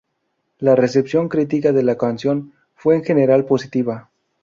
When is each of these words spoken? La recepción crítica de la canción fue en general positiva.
La 0.57 0.73
recepción 0.75 1.29
crítica 1.29 1.73
de 1.73 1.83
la 1.83 1.95
canción 1.95 2.53
fue 2.73 2.95
en 2.95 3.03
general 3.03 3.45
positiva. 3.45 4.09